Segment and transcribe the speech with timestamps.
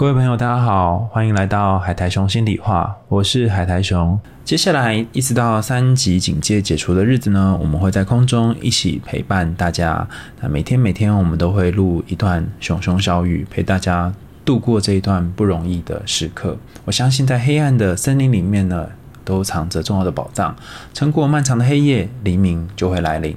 [0.00, 4.18] 各位朋友，大家好，欢迎来到海苔熊心里话，我是海苔熊。
[4.46, 10.08] 接下来一直到三级警戒解除的日子呢，我们会在空中一起陪伴大家。
[10.40, 14.10] 那每天每天我们都会录一段熊熊小语，陪大家
[14.42, 16.56] 度过这一段不容易的时刻。
[16.86, 18.88] 我相信在黑暗的森林里面呢，
[19.22, 20.56] 都藏着重要的宝藏。
[20.94, 23.36] 撑过漫长的黑夜，黎明就会来临。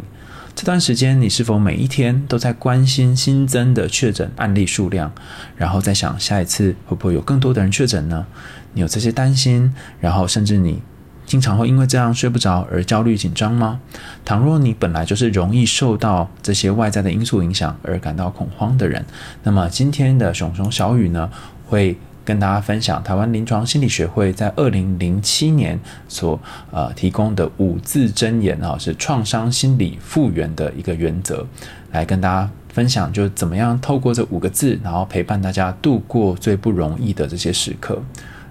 [0.56, 5.12] 这段时间，你是否每一天都在关心新增的确诊案例数量，
[5.58, 8.26] 然后再想下一次会不会有更多的人确诊呢？
[8.74, 10.82] 你有这些担心，然后甚至你。
[11.26, 13.80] 经常会因为这样睡不着而焦虑紧张吗？
[14.26, 19.04] 倘若你本来就是容易受到这些外在的因素影响而感到恐慌的人，
[19.44, 21.32] 那么今天的熊熊小雨呢，
[21.66, 26.40] 会跟大家分享台湾临床心理学会在二零零七年所
[26.72, 31.46] 呃提供的五字箴言啊，是创伤心理复原的一个原则，
[31.92, 38.02] 来跟大家分享，就怎么样透过这五个字，然后陪伴大家度过最不容易的这些时刻。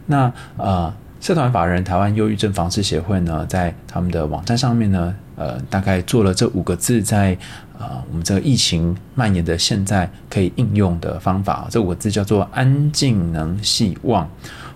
[0.07, 0.93] 那呃。
[1.23, 7.39] 社团法人台湾忧郁症防治协会呢，在他们的网站上面呢，呃，大概做了这五个字，在
[7.83, 11.67] 啊我们这个疫情蔓延的现在可以应用的方法。
[11.71, 14.29] 这五个字叫做安静、能、希望。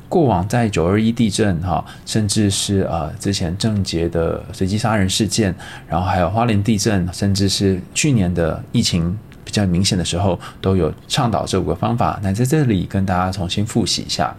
[0.09, 5.53] 过往在九二一地震哈，甚至是呃之前郑杰的随机杀人事件，
[5.89, 9.19] 然后还有花莲地震，甚至是去年的疫情
[9.57, 12.19] 较明显的时候，都有倡导这五个方法。
[12.23, 14.35] 那在这里跟大家重新复习一下。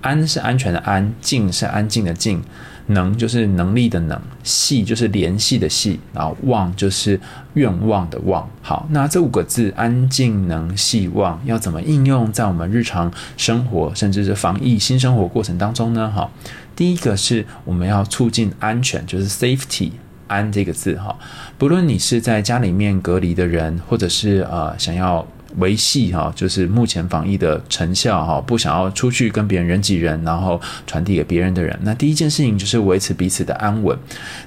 [0.00, 2.40] 安是安全的安，静是安静的静，
[2.86, 7.18] 能就是能力的能，系就是联系的系，然后望就是
[7.54, 8.48] 愿望的望。
[8.62, 16.08] 好，那这五个字安静能系望要怎么应用在我们日常生活，甚至是防疫新生活过程当中呢？
[16.14, 16.30] 哈，
[16.76, 19.90] 第一个是我们要促进安全，就是 safety
[20.28, 21.18] 安这个字哈，
[21.58, 25.26] 不论你是在家里面隔离的人，或者是呃想要。
[25.56, 31.76] 维系哈，就是目前防疫的成效哈，不想要出去跟别人人挤人，然后传递给别人的人。
[31.82, 33.98] 那第一件事情就是维持彼此的安稳。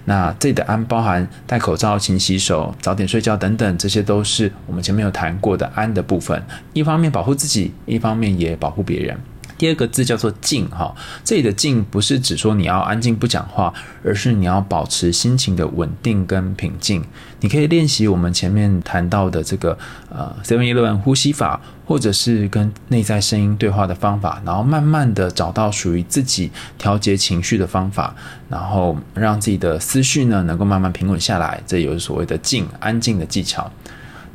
[0.05, 6.39] 那这里的安包含戴口罩、勤洗手、早点睡觉等等，这些都是我们前面有谈过的安的部分。
[6.71, 9.17] 一方面保护自己，一方面也保护别人。
[9.61, 10.91] 第二个字叫做静哈，
[11.23, 13.71] 这里的静不是指说你要安静不讲话，
[14.03, 17.03] 而是你要保持心情的稳定跟平静。
[17.41, 19.77] 你可以练习我们前面谈到的这个
[20.09, 26.49] 呃 Seven Eleven 呼吸法，或者是跟内在声音对话的方法，然后慢慢的找到属于自己
[26.79, 28.15] 调节情绪的方法，
[28.49, 31.61] 然后让自己的思绪呢能够慢慢平稳下来。
[31.67, 33.71] 这有所谓的静安静的技巧。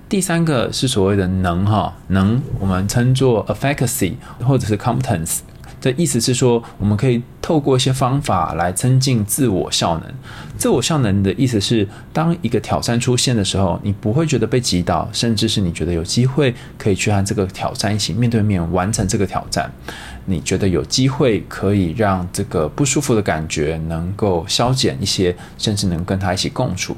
[0.09, 5.41] 第三个是所谓的能哈能，我们称作 efficacy 或者是 competence，
[5.81, 10.15] 的意思是说，我们可以透过一些方法来增进自我效能。
[10.57, 19.69] 自我效能的意思是，当一个挑战出现的时候，你不会觉得被击倒，甚至是你觉得有机会可以去和这个挑战一起面对面完成这个挑战。
[20.27, 26.97] 你觉得有机会可以让这个不舒服的感觉能够消减一些，甚至能跟他一起共处。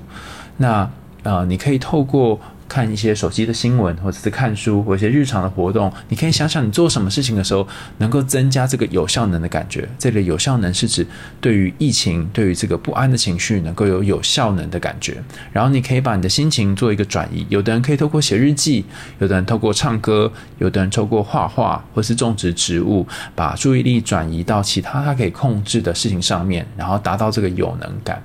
[0.59, 0.91] 那
[1.23, 9.89] 呃，你可以透过看一些手机的新闻，或者是看书，或一些日常的活动，你可以想想你做什么事情的时候，能够增加这个有效能的感觉。
[9.99, 11.07] 这里有效能是指
[11.41, 15.17] 对于疫情、对于这个不安的情绪，能够有有效能的感觉。
[15.53, 17.47] 然后你可以把你的心情做一个转移。
[17.49, 18.85] 有的人可以透过写日记，
[19.19, 28.23] 有的人透过唱歌，有的人透过画画，或是种植植物，把注意力转移到其他他可以控制的事情上面，然后达到这个有能感。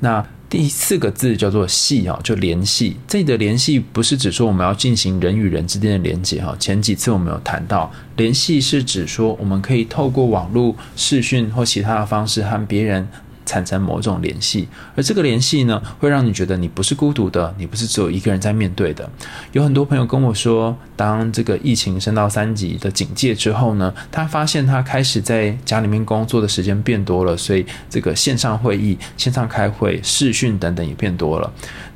[0.00, 0.24] 那。
[0.50, 2.96] 第四个字叫做“系”哈，就联系。
[3.06, 6.56] 这里的联系不是指说我们要进行人与人之间的连接哈。
[6.58, 13.06] 前几次我们有谈到，联系是指说我们可以透过网络视讯或其他的方式和别人。
[13.48, 19.08] 产生某种联系，而这个联系呢，会让你觉得你不是孤独的，你不是只有一个人在面对的。
[19.52, 31.50] 有很多朋友跟我说，当这个疫情升到三级的警戒之后呢，他发现他开始在家里面工作的时间变多了，所以这个线上会议、线上开会、视讯等等也变多了。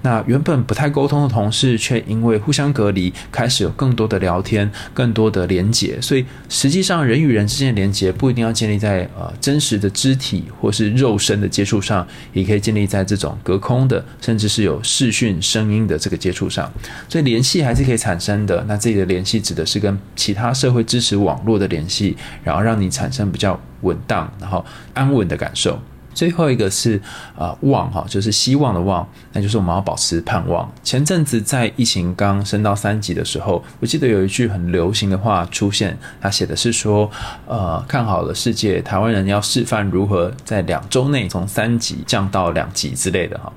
[0.05, 6.01] 那原本不太沟通的同事，却因为互相隔离，开始有更多的聊天、更多的连结。
[6.01, 16.73] 所以实际上，人与人之间的连结不一定要建立在呃真实的肢体或是肉身的接触上，也可以建立在这种隔空的，甚至是有视讯声音的这个接触上。
[17.09, 18.65] 所以联系还是可以产生的。
[18.69, 25.79] 那这里的联系指的是跟其他社会支持网络的联系，然后让你产生比较稳当、然后安稳的感受。
[26.15, 27.01] 最后一个是
[27.37, 30.71] 啊望哈，就是希望的望，那就是我们要保持盼望。
[30.83, 37.11] 前阵子在疫情刚升到三级的时候，我记得有一句很流行的话出现，他写的是说，
[37.47, 43.53] 呃，看好了世界，台湾人要示范如何在两周内从三级降到两级之类的哈。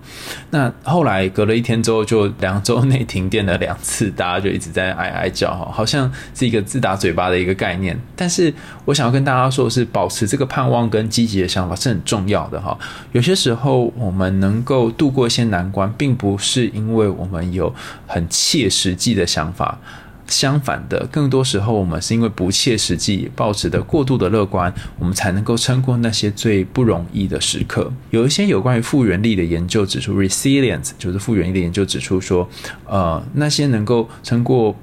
[0.52, 8.00] 那后来隔了一天之后，就两周内停电了两次，大家就一直在哀哀叫哈，好像是一个自打嘴巴的一个概念。
[8.16, 8.54] 但是
[8.86, 12.45] 我想要跟大家说的是，保持这个盼望跟积极的想法是很重要。
[12.46, 12.78] 好的哈，
[13.12, 17.74] 有些时候我们能够度过一些难关，并不是因为我们有
[18.06, 19.80] 很切实际的想法，
[20.28, 27.92] 相反的，更多时候我们是因为不切实际，抱持的过度的乐观，我们才能够撑过那些最不容易的时刻。
[28.12, 32.48] 有一些有关于复原力的研究指出，resilience 就是复原力的研究指出说，
[32.86, 34.76] 呃，那些能够撑过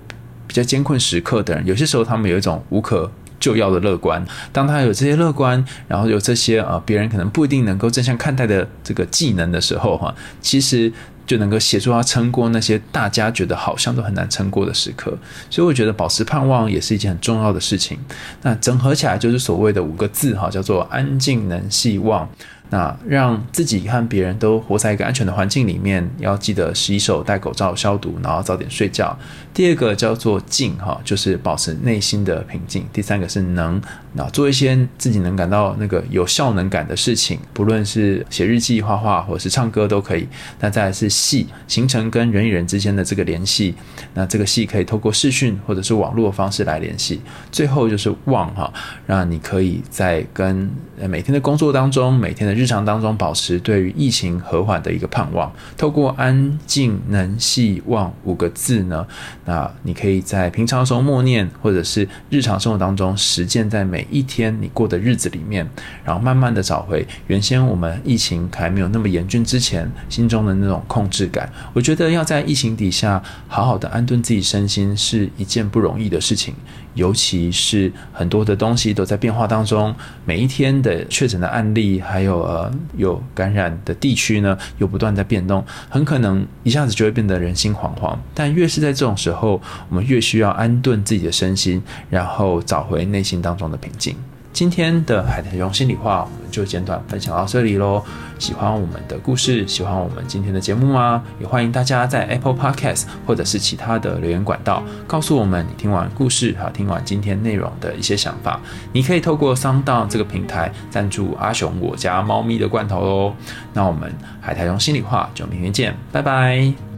[0.49, 3.09] 比较艰困时刻的人，有些时候他们有一种无可。
[3.43, 10.91] 就要的乐观，当他有这些乐观，然后有这些啊别人可能不一定能够正向看待的这个技能的时候，哈，其实
[11.27, 15.19] 就能够协助他撑过那些大家觉得好像都很难撑过的时刻。
[15.51, 17.99] 所以我觉得保持盼望也是一件很重要的事情。
[18.43, 22.29] 那整合起来就是所谓的五个字，哈，叫做安静、能、希望。
[22.73, 29.15] 那让自己和别人都活在一个安全的环境里面，要记得洗手、戴口罩、消毒，然后早点睡觉。
[29.53, 32.87] 第二个叫做静，哈，就是保持内心的平静。
[32.91, 33.79] 第三个是能，
[34.15, 40.27] 那做一些自己能感到那个有效能感的事情，不论是写日记、画画，或者是唱歌都可以。
[40.59, 43.75] 那再来是戏，形成跟人与人之间的这个联系。
[44.15, 47.21] 那这个戏可以透过视讯或者是网络的方式来联系。
[47.51, 48.73] 最后就是望，哈，
[49.07, 52.62] 让你可以在跟每天的工作当中，每天的日。
[52.63, 59.05] 日常当中保持对于疫情和缓的一个盼望，透过安静、能、希望五个字呢，
[59.47, 65.69] 那你可以在平常的时候默念，或者是日常生活当中实践在每一天你过的日子里面，
[66.05, 71.53] 然后慢慢的找回原先我们疫情还没有那么严峻之前心中的那种控制感。
[71.73, 76.55] 我觉得要在疫情底下好好的安顿自己身心是一件不容易的事情。
[76.95, 79.95] 尤其是很多的东西都在变化当中，
[80.25, 88.17] 每一天的确诊的案例，还有呃有感染的地区呢，又不断在变动，很可能一下子就会变得人心惶惶。
[88.35, 94.15] 但越是在这种时候，我们越需要安顿自己的身心，然后找回内心当中的平静。
[94.53, 98.03] 今天的海苔熊心里话，我们就简短分享到这里喽。
[98.39, 101.23] 喜欢我们的故事，喜欢我们今天的节目吗？
[101.41, 108.61] 也欢迎大家在 Apple Podcast 或者是其他的留言管道，告诉我们你听完故事还有听完今天内容的一些想法。
[108.93, 113.35] 你可以透过 s o u n d o w n 这个平台赞助阿雄我家猫咪的罐头哦。
[113.73, 116.92] 那我们海苔熊心里话就明天见，拜拜。